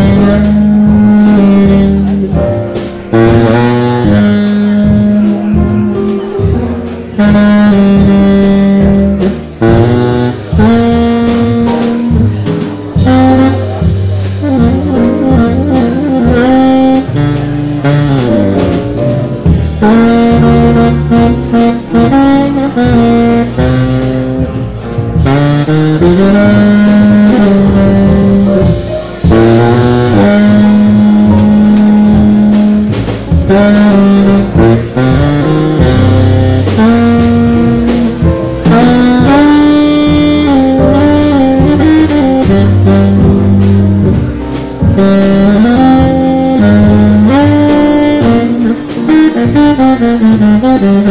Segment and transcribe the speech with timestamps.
[0.00, 0.69] 冷冷。
[50.82, 51.10] Mm-hmm.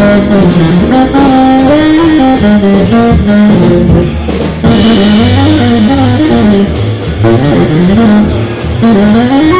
[0.00, 0.30] Thank
[9.54, 9.59] you.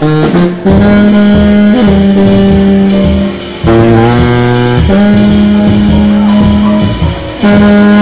[0.00, 0.36] Thank
[7.82, 7.97] you.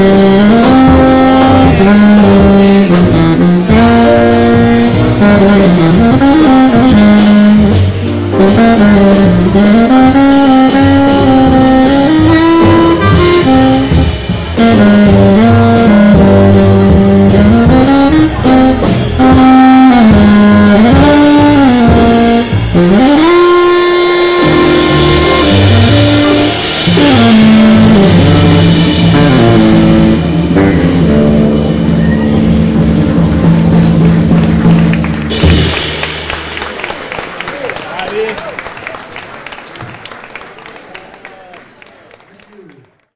[0.00, 0.39] Amen.